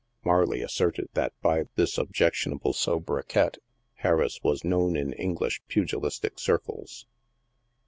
[0.25, 3.51] Marley asserted that by this objectionable sobriquet
[3.97, 7.05] Harris was known in English pugilistic circles.